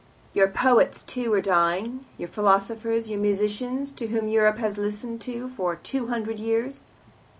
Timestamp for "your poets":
0.33-1.03